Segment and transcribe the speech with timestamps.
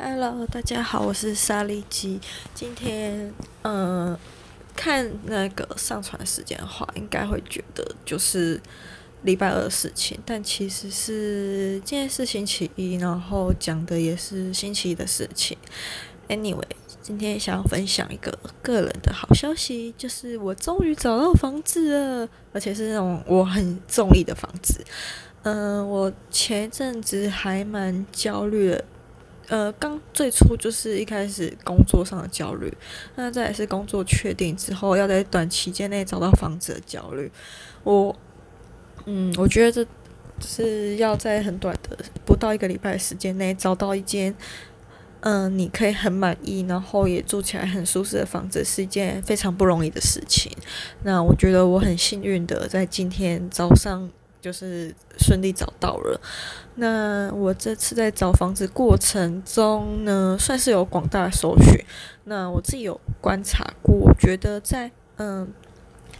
[0.00, 2.20] Hello，大家好，我是莎莉姬。
[2.54, 4.20] 今天，嗯、呃，
[4.76, 8.60] 看那个上传时间的话，应该会觉得就是
[9.22, 15.58] 礼拜二的事情，但其实是今天是星期一，然后讲的也是星期一的事情。
[16.28, 16.62] Anyway，
[17.02, 24.80] 今天想要分享一个个人的好消息，就是我终于找到房子了，而且是那种我很中意的房子。
[25.42, 28.84] 嗯、呃，我前一阵子还蛮焦虑的。
[29.48, 32.70] 呃，刚最初就是一开始工作上的焦虑，
[33.16, 37.32] 那再来是工作确定之后，要在短期间内找到房子的焦虑。
[37.82, 38.14] 我，
[39.06, 39.86] 嗯，我觉得这
[40.40, 44.34] 是要在很短的不到一个礼拜时间内找到一间，
[45.20, 50.52] 嗯、你可以很满意，然后也住起来很舒适的房子，是一件非常不容易的事情。
[51.04, 54.10] 那我觉得我很幸运的在今天早上。
[54.40, 56.20] 就是顺利找到了。
[56.76, 61.84] 那我这次在找房子过程中呢，算是有广大的搜寻。
[62.24, 65.52] 那我自己有观察过，我觉得在嗯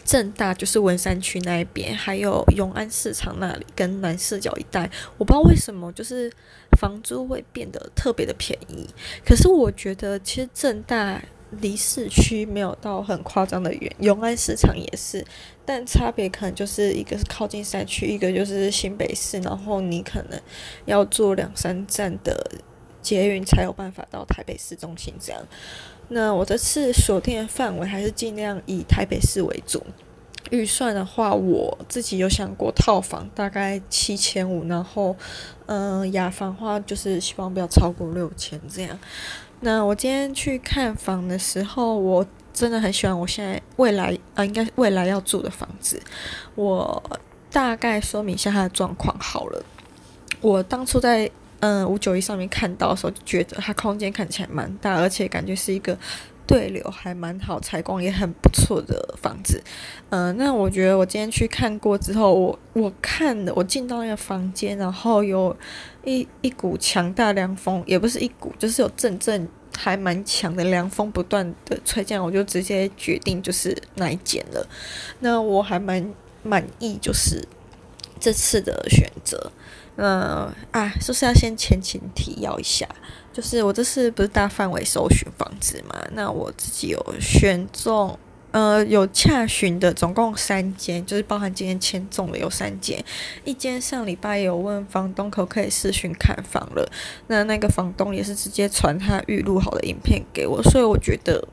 [0.05, 6.33] 正大就是文山区那一边，还有永安市场那里跟南四角一带，我不知道为什么就是
[6.81, 8.89] 房租会变得特别的便宜。
[9.25, 11.23] 可是我觉得其实正大。
[11.61, 15.25] 离市区没有到很夸张的远，永安市场也是，
[15.65, 20.41] 但差别可能就是一个是靠近山区，一个就是新北市，然后你可能
[20.85, 22.51] 要坐两三站的
[23.01, 25.43] 捷运才有办法到台北市中心这样。
[26.09, 29.83] 那我这次锁定的范围还是尽量以台北市为主。
[30.51, 35.17] 预算的话，我自己有想过套房大概七千五，然后
[35.67, 38.99] 嗯，雅房的话就是希望不要超过六千这样。
[39.61, 46.01] 那我今天去看房的时候，我真的很喜欢我现在未来啊，应该未来要住的房子。
[46.55, 47.03] 我
[47.51, 49.62] 大概说明一下它的状况好了。
[50.41, 55.99] 我当初在嗯五九一上面看到的时候，就觉得它空间看起来蛮大，而且感觉是一个。
[56.49, 59.63] 对流还蛮好，采光也很不错的房子。
[60.09, 65.55] 嗯、那我觉得我今天去看过之后，我我看了，我进到那个房间，然后有
[66.05, 69.47] 一一股强大凉风，也不是一股，就是有阵阵
[69.77, 74.67] 还蛮强的凉风不断的吹进来，我就直接决定就是那一间了。
[75.21, 76.11] 那我还蛮
[76.43, 77.47] 满意，就是
[78.19, 79.53] 这次的选择。
[80.00, 82.88] 嗯啊，是不是要先前情提要一下？
[83.32, 85.94] 就是我这次不是大范围搜寻房子嘛？
[86.12, 88.16] 那我自己有选中，
[88.53, 93.04] 呃，有洽询的总共三间，就是包含今天签中的有三间。
[93.44, 96.88] 一间上礼拜有问房东可不可以视讯看房了，
[97.26, 101.48] 那那个房东也是直接传他预录好的影片给我，所以我觉得。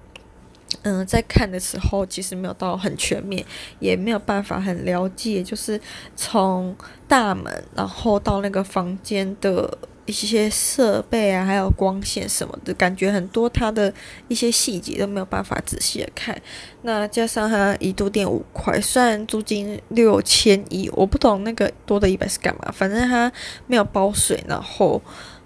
[0.85, 3.43] 嗯，在看的时候其实没有到很全面，
[3.79, 5.81] 也没有办法很了解，就是
[6.15, 6.75] 从
[7.07, 9.75] 大门然后到那个房间的
[10.05, 13.91] 一些设备啊，还有光线什么的，感觉很多它的
[14.27, 16.39] 一些细节都没有办法仔细的看。
[16.83, 23.31] 那加上它一度电五块，虽然租金六千一，我不懂那个多的一百是干嘛，反正它
[23.65, 25.01] 没有包水，然后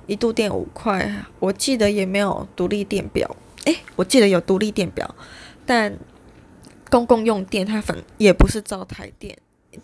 [0.06, 3.34] 一度电五块，我记得也没有独立电表。
[3.66, 5.16] 诶，我记得有独立电表，
[5.66, 5.98] 但
[6.90, 9.38] 公共用电它反也不是灶台电，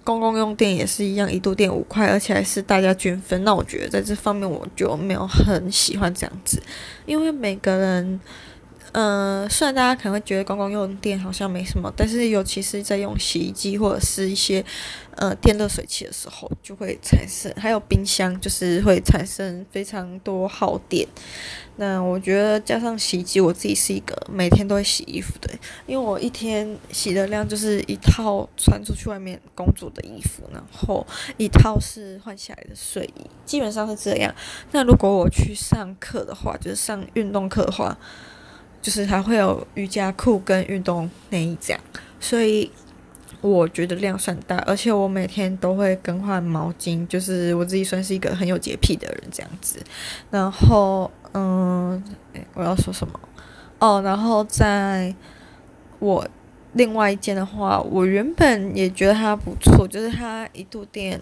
[0.03, 3.43] 公共用电也是一样，一度电五块，而且还是大家均分。
[3.43, 6.61] 那我觉得在这方面我就没有很喜欢这样子，
[7.05, 8.19] 因为每个人。
[8.97, 14.63] 嗯、虽然大家可能会觉得公共用电好像没什么，但是尤其是在用洗衣机或者是一些
[15.17, 21.05] 呃电热水器的时候，就会产生，还有冰箱，就是会产生非常多耗电。
[21.75, 25.49] 那我觉得加上洗衣机，我自己是一个每天都会洗衣服的，
[25.85, 34.33] 因为我一天洗的量就是一套穿出去外面工作的衣服，然后一套是换下来的睡衣，基本上是这样。
[34.71, 37.97] 那如果我去上课的话，就是上运动课的话。
[38.85, 41.81] 就是还会有瑜伽裤跟运动内衣这样，
[42.19, 42.69] 所以
[43.41, 49.79] 我觉得量算大，而且我每天都会更换毛巾，就是我自己算是一个很有洁癖的人这样子。
[50.29, 52.03] 然后，嗯，
[52.53, 53.19] 我要说什么？
[53.79, 55.15] 哦，然后在
[55.97, 56.27] 我
[56.73, 61.19] 另外一间的话，我原本也觉得它不错，就是它一度电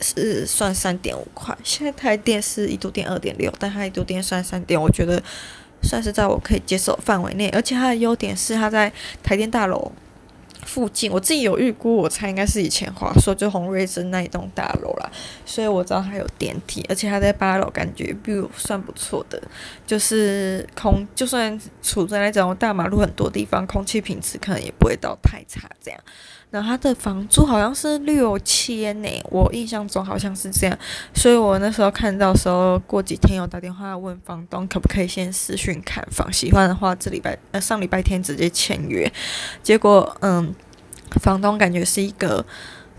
[0.00, 5.22] 是算三点五块，现在台电是一度电二点六，但它一度电算三点，我觉得。
[5.82, 8.92] 算是在我可以接受范围内，而且它的优点是它在
[9.22, 9.92] 台电大楼
[10.64, 11.10] 附近。
[11.12, 15.10] 我自己有预估，我猜应该是以前华硕就红瑞珍那一栋大楼啦，
[15.44, 19.40] 所以我知道它有电梯，而且它在八楼，感觉不算不错的。
[19.86, 26.00] 就是空，就算处在那种大马路很多地方，空气品质可能也不会到太差这样。
[26.50, 30.78] 然后他的房租好像是六千呢，我印象中好像是这样，
[31.12, 39.12] 所以我那时候看到时候，过几天有打电话问房东可不可以先私讯看房，喜欢的话这礼拜呃上礼拜天直接签约，
[39.62, 40.54] 结果嗯，
[41.20, 42.44] 房东感觉是一个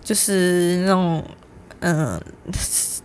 [0.02, 1.24] 就是那种。
[1.80, 2.20] 嗯，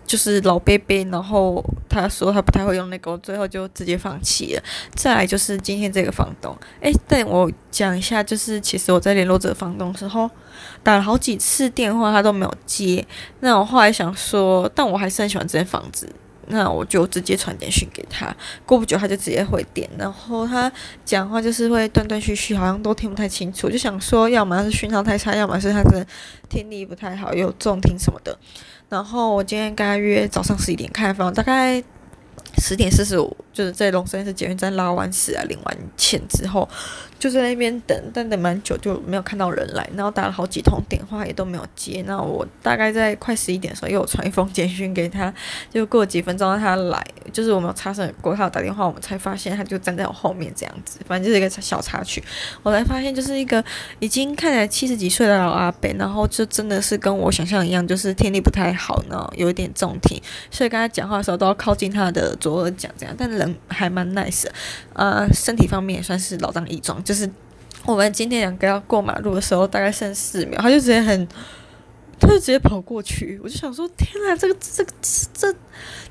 [0.06, 4.64] 就是老贝贝，然后他说他不太会用那个，最后就直接放弃了。
[4.96, 10.30] 再来就是今天这个房东，哎，但我讲一下，就是其实我在联络这个房东时候，
[10.82, 13.06] 打了好几次电话，他都没有接。
[13.42, 16.10] 那我后来想说，但我还是很喜欢这间房子。
[16.48, 18.36] 那我就直接传简讯给他，
[18.66, 20.72] 过不久他就直接回电，然后他
[21.04, 23.70] 讲话就是会断断续续，好像都听不太清楚。
[23.70, 26.06] 就想说，要么是讯号太差，要么是他的
[26.50, 28.38] 听力不太好，有重听什么的。
[28.90, 31.84] 然后我今天跟他约早上十一点开房，大概。
[32.58, 36.68] 十点四十五，就是在龙山寺捷运站拉完屎啊，领完钱之后，
[37.20, 42.04] 就在那边等，但等蛮久就没有看到人来，然后打了好几通电话也都没有接。
[42.08, 45.34] 那我大概在快十一点的时候，又传一封简讯给他，
[45.72, 52.22] 就过几分钟让他来，就是我们有擦身过，他有打电话，我们才发现他就站在我后面这样子，反正就是一个小插曲。
[52.64, 53.64] 我才发现就是一个
[54.00, 60.20] 已经看起来七十几岁的老阿伯，然后就真的是跟我想象一样，就是听力不太好，呢有一点重听，
[60.50, 62.34] 所以跟他讲话的时候都要靠近他的。
[62.40, 64.54] 左耳讲这样，但人还蛮 nice 的，
[64.94, 67.04] 呃，身体方面也算是老当益壮。
[67.04, 67.30] 就是
[67.86, 71.28] 我们今天两个要过马路的时候，大概剩四秒，他就直接很，
[72.20, 73.40] 他就直接跑过去。
[73.44, 74.92] 我就想说，天啊，这个这个
[75.34, 75.54] 这，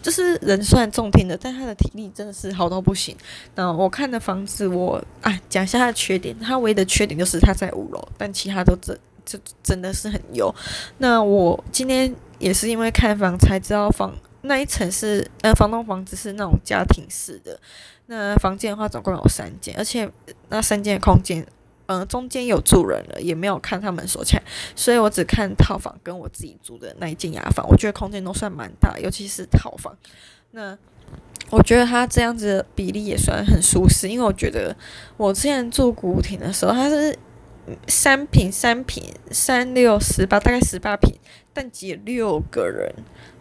[0.03, 3.17] 就是人虽然重听的，但他的体力真的是好到不行。
[3.55, 10.55] 那我看的房子我，我啊讲一下他的缺点，他唯一的缺点就是他在五楼，但其他都真就真的是很优。
[10.99, 14.13] 那我今天也是因为看房才知道房。
[14.43, 17.59] 那一层是，呃，房东房子是那种家庭式的。
[18.07, 20.11] 那房间的话，总共有三间，而且
[20.49, 21.47] 那三间空间，
[21.87, 24.43] 嗯、中间有住人了，也没有看他们锁起来，
[24.75, 27.67] 所以我只看套房跟我自己住的那一间雅房。
[27.69, 29.97] 我觉得空间都算蛮大，尤其是套房。
[30.51, 30.77] 那
[31.51, 34.77] 我觉得它这样子的比例也算很舒适，因为我觉得
[35.17, 37.17] 我之前住古亭的时候，它是
[37.87, 41.15] 三坪、三坪、三六十八，大概十八坪，
[41.53, 42.95] 但挤六个人。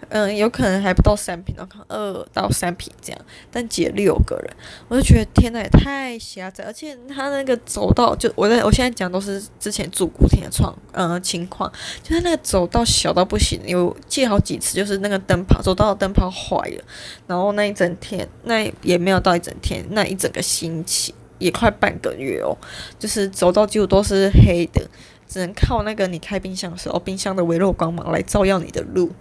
[0.10, 4.54] 嗯，有可能还不到三坪，可能二到三坪这样，但挤六个人，
[4.90, 11.72] 我就觉得天呐，也太狭窄，而且他那个走道，就我在我现在讲都是之前住古亭的状，嗯，情况，
[12.04, 16.84] 就他那个走道小到不行，有借好几次，就是那个灯泡走道的灯泡坏了，
[17.28, 22.56] 然后那一整天，那也没有到一整天，那一整个星期也快半个月哦，
[22.98, 24.88] 就是走道几乎都是黑的，
[25.28, 29.12] 只能靠那个你开冰箱的时候，冰箱的微弱光芒来照耀你的路。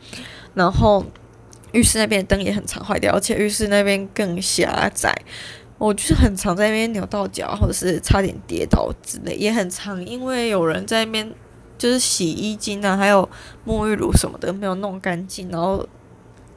[0.55, 1.05] 然后
[1.73, 5.15] 浴室那边灯也很常坏掉，而且浴室那边更狭窄，
[5.79, 11.33] 我就是很常在那边扭到脚，或者是差点跌倒之类，也很常因为有人在那边
[11.79, 13.27] 就是洗衣精啊，还有
[13.67, 15.89] 沐浴乳什么的没有弄干净，然后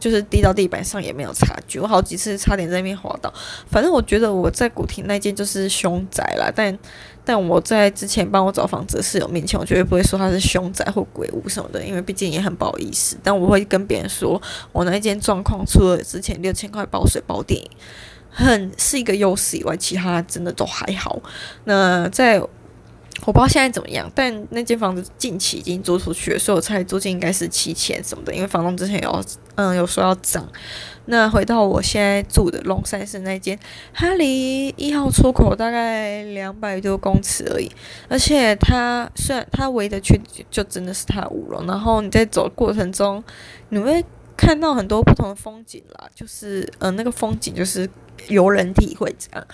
[0.04, 3.34] 就是滴到地板上也没有察觉，我好几次差点在那边滑倒。
[3.70, 6.78] 反正我觉得我在古亭那间就是凶宅啦，但。
[7.26, 13.16] 但我在之前帮我找房子的室友面前，我绝对不会说他是凶宅或鬼屋什么的，因为毕竟也很不好意思。
[13.24, 14.42] 但我会跟别人说，
[14.74, 17.64] 我那一间状况除了之前六千块包水包电，
[18.30, 21.22] 很是一个优势以外，其他真的都还好。
[21.64, 22.44] 那在
[23.26, 29.24] 我不知道现在怎么样，但那间房子近期已经租出去了，所以我猜租金应该是七千什么的，因为房东之前有
[29.56, 30.48] 嗯有说要涨。
[31.06, 33.60] 那回到我现在住的龙山寺那间，
[33.94, 37.70] 它离一号出口大概两百多公尺而已，
[38.08, 43.22] 而且它虽然它唯一的缺点就真的是它五楼，然后你在走的过程中，
[43.68, 44.04] 你会
[44.38, 47.90] 看到很多不同的风景啦，就是嗯、那个风景就是
[48.30, 49.46] 由人体会这样，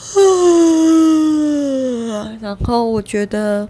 [2.40, 3.68] 然后我觉得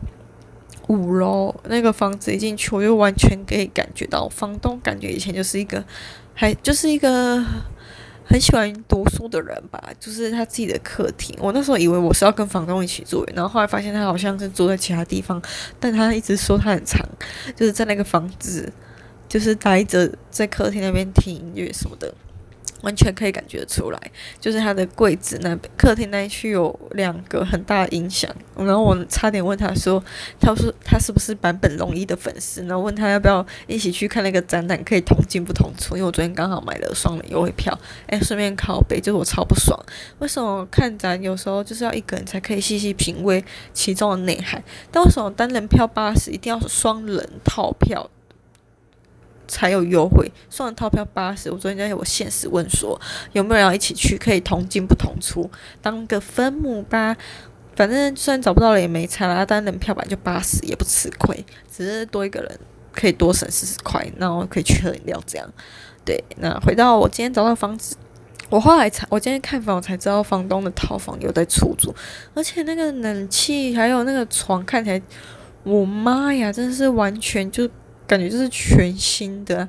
[0.88, 5.84] 五楼那个房子一进去，我就完全可以感觉到房东感觉以前就是一个。
[6.32, 7.44] 还就是一个
[8.24, 11.36] 很喜欢读书的人吧，就是他自己的客厅。
[11.38, 15.42] 我那时候以为我是要跟房东一起住，然后后来发现他好像是住在其他地方，
[15.78, 17.06] 但他一直说他很长，
[17.54, 18.72] 就是在那个房子，
[19.28, 22.14] 就是待着在客厅那边听音乐什么的。
[22.82, 24.00] 完全可以感觉出来，
[24.40, 28.30] 就是他的柜子那、客厅那一区有两个很大的音响。
[28.56, 30.02] 然后我差点问他说
[30.38, 35.96] ：“他说他是不是坂本龙一的粉丝？”然后问他要不要一起去看那个展览，可以同进不同出。
[35.96, 39.78] 因为我昨天刚好买了双人优惠票，哎，顺便靠北，就是我超不爽。
[40.18, 44.62] 为什么看展有时候就是要一个人才可以细细品味其中的内涵？
[44.90, 48.10] 但为什么单人票八十一定要双人套票？
[49.50, 51.50] 才有优惠，双人套票八十。
[51.50, 52.98] 我昨天在我现实问说
[53.32, 55.50] 有没有人要一起去，可以同进不同出，
[55.82, 57.16] 当个分母吧。
[57.74, 62.60] 反正虽然找不到了也没差啦，但人票版就八十也不吃亏，只是多一个人
[62.92, 65.52] 可以多省四十块，然后可以去喝饮料这样。
[66.04, 67.96] 对，那回到我今天找到房子，
[68.50, 71.94] 我后来才我今天看房我才知道房东的套房有在出租，
[72.34, 75.00] 而且那个冷气还有那个床看起来，
[75.62, 77.68] 我妈呀，真的是完全就
[78.10, 79.66] 感觉就是全新的。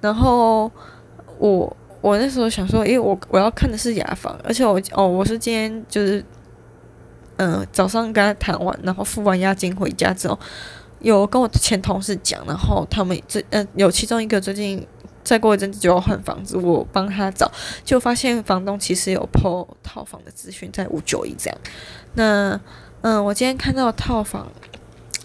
[0.00, 0.70] 然后
[1.38, 6.24] 我我那时候想说，因为我我要看的是雅房，而且我哦我是今天就是。
[7.36, 10.38] 嗯、早上跟他谈完，然后付完押金回家之后，
[11.00, 14.86] 有跟我前同事讲，然后他们最嗯、有其中一个最近
[15.24, 17.50] 再过一阵子就要换房子，我帮他找，
[17.84, 21.58] 就发现房东其实有 po 套房的资讯在五九一这样。
[22.14, 22.60] 那
[23.00, 24.46] 嗯、我今天看到套房，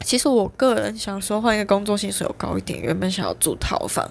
[0.04, 4.10] 其实我个人想说换一个工作薪水有高一点，原本想要住套房，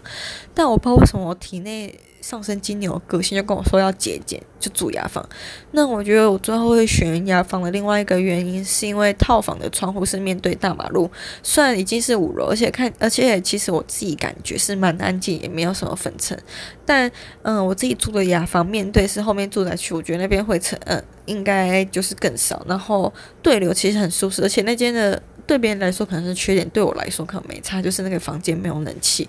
[0.54, 1.98] 但我不知道为什么我体内。
[2.20, 5.26] 上升金牛个性就跟我说要节俭，就住雅房。
[5.70, 11.08] 那我觉得我最后会选雅房的另外一个原因，是因为套房的窗户是面对大马路，
[11.44, 16.36] 虽然已经是五楼，而且看，而且其实我自己感觉是蛮安静，也没有什么粉尘。
[16.84, 17.10] 但
[17.42, 22.62] 嗯，我自己住的雅房面对是后面住宅区，我觉得那边灰尘嗯应该就是更少。
[22.68, 25.22] 然后对流其实很舒适，而且那间的。
[25.48, 29.26] 对别人来说可能是缺点，对我来说可能没差，就是那个房间没有冷气。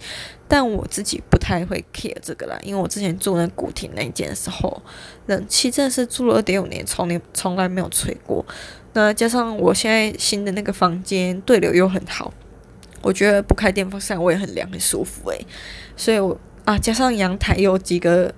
[0.50, 4.82] 但我自己不太会 care 这个啦，因为我之前住那古亭那间的时候，
[5.28, 8.46] 冷气真的是住了二点五年，从来从来没有吹过。
[8.92, 12.34] 那加上我现在新的那个房间对流又很好，
[13.02, 15.48] 我觉得不开电风扇我也很凉很舒服诶、
[15.96, 18.34] 所以我啊，加上阳台有几个。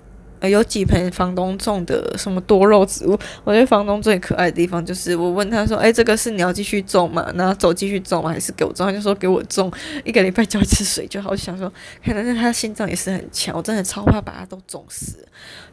[0.50, 7.32] 有几盆房东种的什么多肉植物，我觉得房东最可爱的地方就是，我问他说：“哎，这个是你要继续种吗？
[7.36, 8.30] 然后走继续种吗？
[8.32, 9.72] 还是给我种？”他就说：“给我种，
[10.04, 11.72] 一个礼拜浇一次水就好。”想说，
[12.04, 15.28] 可能是他心脏也是很强，我真的超怕把它都种死。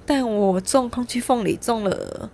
[0.05, 2.31] 但我种空气凤梨种了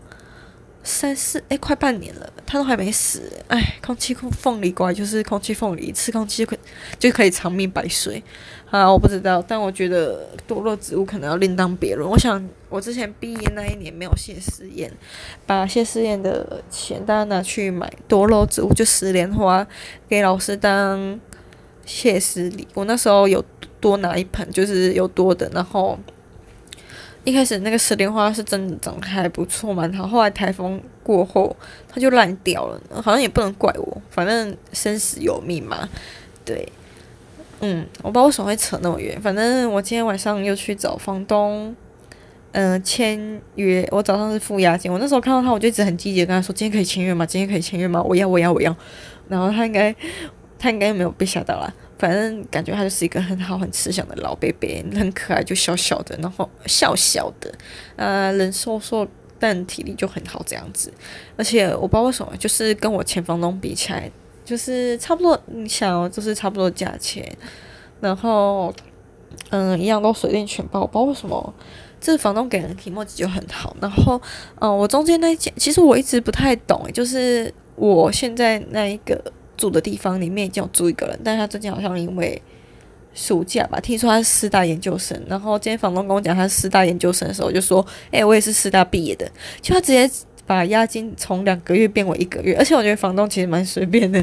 [0.85, 3.33] 三四哎，快半年了，它都还没死。
[3.49, 6.57] 哎，空气凤梨乖就是空气凤梨，吃空气可
[6.99, 8.23] 就可以长命百岁。
[8.75, 12.11] 啊，我不知道，但我觉得多肉植物可能要另当别论。
[12.11, 14.93] 我想，我之前毕业那一年没有谢师宴，
[15.47, 19.64] 把谢师宴的钱大家拿去买多肉植物，就石莲花
[20.09, 21.21] 给老师当
[21.87, 22.66] 谢师礼。
[22.75, 23.45] 我那时候有
[23.81, 25.49] 多拿一盆，就是有多的。
[25.54, 25.97] 然后
[27.23, 31.57] 一开始那个石莲花是真的长得还不错嘛，然后后来台风过后
[31.88, 35.88] 它就烂掉了，好像也不能怪我，反正生死有命嘛，
[36.45, 36.69] 对。
[37.61, 39.20] 嗯，我不知道为什么会扯那么远。
[39.20, 41.75] 反正我今天晚上又去找房东，
[42.52, 43.87] 嗯、签约。
[43.90, 47.25] 我早上是付押金，我那时候看到他，我就一直很积极跟他说：“今天可以签约吗？
[47.25, 48.02] 今天可以签约吗？
[48.02, 48.75] 我要，我要，我要。”
[49.28, 49.94] 然后他应该，
[50.58, 51.73] 他应该没有被吓到啦。
[51.99, 57.52] 反正感觉他就是一个很好、很慈祥的老伯伯，很可爱，就小小的，然后笑笑的，
[57.96, 59.06] 呃，人瘦瘦，
[59.38, 60.92] 但体力就很好这样子。
[61.37, 64.11] 而且我不知道为什么，就是跟我前房东比起来。
[64.44, 67.26] 就是差不多，你想，就是差不多价钱，
[68.00, 68.70] 然后，
[69.48, 71.54] 嗯，一样都水电全包，我不知道为什么，
[71.98, 73.74] 这房东给人的提莫就很好。
[73.80, 74.20] 然后，
[74.60, 79.18] 嗯，我中间那间，其实我一直不太懂，就是我现在那一个
[79.56, 82.42] 住的地方里面已经有住一个人，但他最近好像因为
[83.14, 85.18] 暑假吧，听说他是师大研究生。
[85.26, 89.26] 然后今天房东跟我讲他是师大研究生的时候，我就说，哎、我也是师大毕业的，
[89.62, 90.10] 就他直接。
[90.46, 94.22] 把押金从两个月变为一个月，而且我觉得房东其实蛮随便的，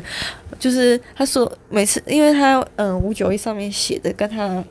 [0.59, 4.63] 就是他说每次，因为他嗯五九一上面写的跟他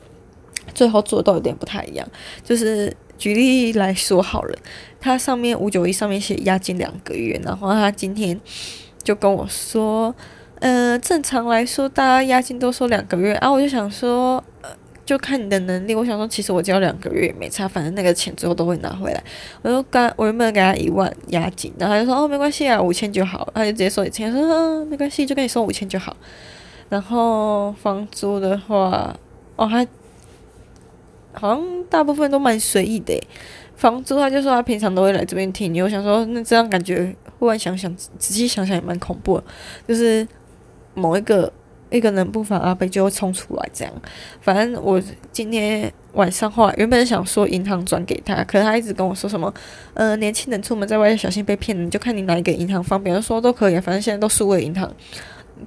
[0.73, 2.07] 最后做的都有点不太一样，
[2.43, 4.57] 就是举例来说好了，
[4.99, 8.39] 他上面五九一上面写押金两个月，然后他今天
[9.03, 10.15] 就跟我说，
[10.59, 14.43] 呃，正常来说大家押金都说两个月啊，我就想说。
[15.11, 19.21] 就看你的能力，我想说，其实我交两个月也没差，反正那个钱最后都会拿回来。
[19.61, 26.15] 我就刚我原本给他一万押金，然后他就说哦没关系啊，五千就好，他就直接说一千，说嗯没关系，就跟你说五千就好。
[26.87, 29.13] 然后房租的话，
[29.57, 29.85] 哦还
[31.33, 33.21] 好像大部分都蛮随意的。
[33.75, 39.43] 房租他就说他平常都会来这边听你，我想说那这样感觉忽然想想仔细想想也蛮恐怖，
[39.85, 40.25] 就是
[40.93, 41.51] 某一个。
[41.91, 43.93] 一个人不防阿北就会冲出来，这样。
[44.41, 44.99] 反正我
[45.31, 49.53] 今天晚上话原本想说银行转给他，可是他一直跟我说什么，
[49.93, 54.89] 呃，年轻人出门在外要小心被骗，你就看你哪一个银行方便，说都可以，反正现在都数位银行，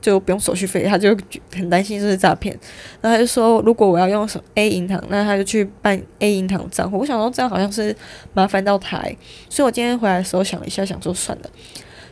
[0.00, 0.84] 就不用手续费。
[0.84, 1.16] 他就
[1.54, 2.58] 很担心这是诈骗，
[3.02, 6.98] 然后他就说，如果我要用什么 A 银行，那他就去办 A 银行账户。
[6.98, 7.94] 我想说这样好像是
[8.32, 9.02] 麻烦到他，
[9.50, 11.50] 所以我今天回来的时候想了一下，想说算了，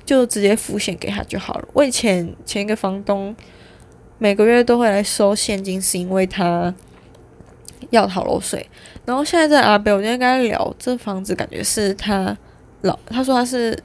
[0.05, 1.69] 就直接付现给他就好了。
[1.73, 3.35] 我以前前一个房东。
[4.23, 6.73] 每个月都会来收现金，是因为他
[7.91, 8.65] 要逃漏税。
[9.05, 12.39] 然后现在在阿北，我今天跟他聊，这房子感觉是他
[12.83, 13.77] 老，他说他是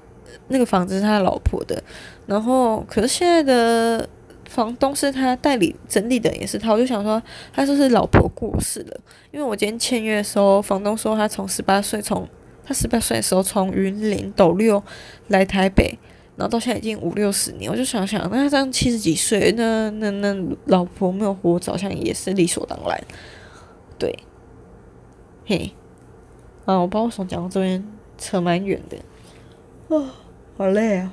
[0.50, 1.82] 那个房子是他老婆的，
[2.28, 4.08] 然后可是现在的
[4.48, 6.72] 房东是他代理整理的，也是他。
[6.72, 7.20] 我就想说，
[7.52, 8.98] 他是不是老婆过世了？
[9.32, 12.30] 因为我今天签约的时候，房东说他从十八岁，从
[12.64, 14.84] 他十八岁的时候从云林斗六
[15.30, 15.98] 来台北，
[16.38, 17.70] 然后到现在已经五六十年。
[17.70, 23.04] 我就想想，那他这样七十几岁，那那那老婆没有活着，好像也是理所当然。
[24.00, 24.18] 对，
[25.46, 25.74] 嘿，
[26.66, 27.84] 啊，我不知道为什么讲到这边
[28.18, 28.98] 扯蛮远的，
[29.88, 30.08] 哦，
[30.56, 31.12] 好累啊。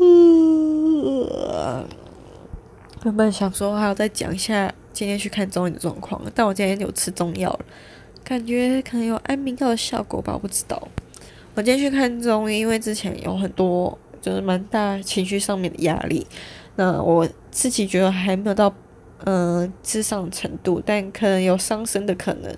[0.00, 1.86] 嗯，
[3.04, 7.64] 原本想说还要再讲一下今天去看中医的状况，但我今天有吃中药了，
[8.24, 10.88] 感觉可能有安眠药的效果吧，我不知道。
[11.54, 16.26] 我今天去看中医，因为之前有很多就是蛮大情绪上面的压力，
[16.76, 18.74] 那我自己觉得还没有到
[19.24, 22.56] 嗯咨商程度，但可能有伤身的可能，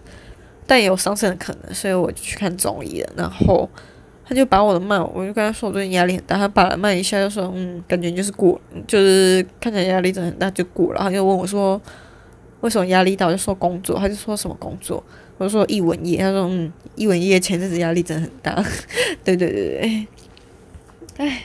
[0.67, 3.69] 但也有伤身的可能，所以我就去看中医了，然后。
[4.29, 10.99] 他就把我的脉，我就跟他说我最近压力很大，他把脉一下就说，嗯，感觉就是过，就是看起来压力真的很大就过了。
[11.01, 11.81] 他就问我说，
[12.61, 13.27] 为什么压力大？
[13.27, 15.01] 我就说工作，他就说什么工作？
[15.39, 18.55] 我说一文业，他说嗯，一文业前阵子压力真的很大。
[19.25, 20.07] 对对对对，
[21.19, 21.43] 哎，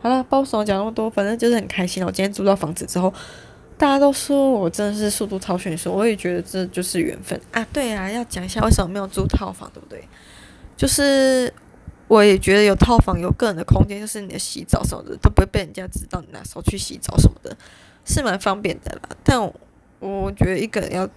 [0.00, 2.06] 好了，不说讲那么多，反正就是很开心了。
[2.06, 3.12] 我今天租到房子之后，
[3.76, 7.66] 大家都说我真的是速度超迅速，我也觉得这就是缘分啊。
[7.72, 10.02] 对啊，要讲一下为什么没有租套房，对不对？
[10.76, 11.52] 就是。
[12.06, 17.56] 我也觉得有套房有个人的空间，就是你的洗澡什么的都不会被人家知道你哪时候去洗澡什么的，
[18.04, 19.16] 是蛮方便的啦。
[19.24, 19.52] 但我，
[20.00, 21.08] 我觉得一个人要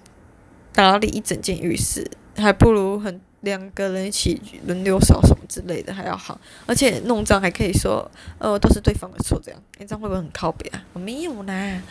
[0.78, 6.40] 打理一整间浴室，还不如很两个人一起轮流扫什么之类的还要好。
[6.68, 8.08] 而且弄脏还可以说，
[8.38, 10.86] 呃，都是对方的错这样，你这样会不会很靠边啊？
[10.94, 11.82] 我没有啦，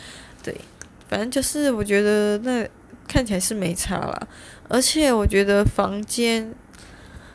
[0.41, 0.55] 对，
[1.09, 2.65] 反正就是我觉得那
[3.09, 4.27] 看起来是没差啦。
[4.69, 6.49] 而且我觉得房间，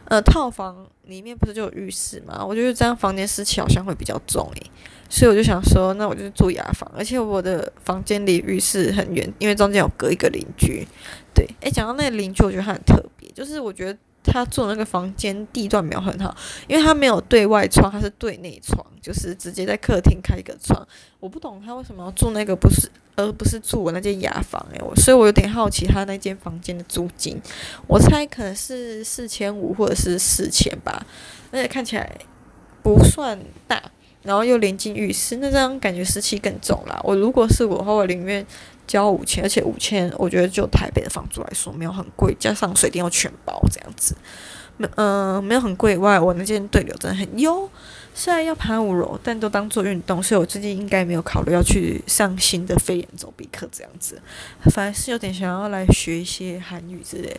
[0.07, 0.87] 呃，套房。
[1.07, 2.47] 里面不是就有浴室吗？
[2.47, 4.71] 我觉得这样房间湿气好像会比较重诶，
[5.11, 6.89] 所以我就想说，那我就住雅房。
[6.97, 10.87] 而且我的房间离浴室很远，因为中间有隔一个邻居。
[11.35, 16.35] 对，诶，讲到那个邻居，我觉得他很特别，就是我觉得他住那个房间地段没有很好，
[16.69, 20.87] 因为他没有对外窗，他是对内窗，就是直接在客厅开一个窗。
[21.21, 22.91] 我不懂他为什么要住那个，不是。
[23.15, 27.39] 而不是住我那间雅房诶、我所以我有点好奇他那间房间的租金，
[27.87, 31.05] 我猜可能是四千五或者是四千吧，
[31.51, 32.11] 而且看起来
[32.83, 33.83] 不算大，
[34.23, 37.01] 然后又连进浴室，那这样感觉湿气更重啦。
[37.03, 38.47] 我如果是我的话，我宁愿
[38.87, 44.17] 交五千，而且五千我觉得就台北的房租来说没有很贵，加上水电又全包这样子，
[44.77, 47.69] 没嗯、呃、没有很贵以外，我那间对流真的很优。
[48.15, 54.21] 虽然要爬五楼，但都当做运动，所以我最近应该没有考虑要去上新的飞檐走壁课这样子，
[54.67, 57.35] 反而是有点想要来学一些韩语之类。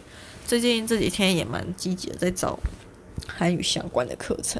[0.48, 2.58] 最近这几天也蛮积极的在找
[3.28, 4.60] 韩语相关的课程。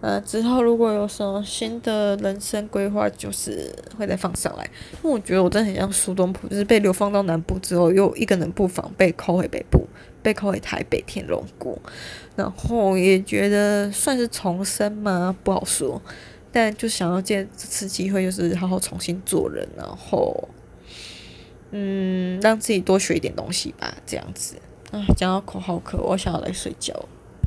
[0.00, 4.64] 呃，之后如果有什么新的人生规划，就是会再放上来。
[5.02, 9.86] 因为我觉得我真的很像苏东坡，就是被流放到南部之后，又一个人不妨被扣回北部。
[10.22, 11.80] 被扣回台北天龙谷，
[12.34, 15.32] 然后也觉得算是重生吗？
[15.44, 16.02] 不好说，
[16.50, 20.48] 但就想要借这次机会，就是好好重新做人，然后，
[21.70, 24.56] 嗯，让自己多学一点东西吧，这样子。
[24.90, 26.92] 啊，讲到口号课，我想要来睡觉。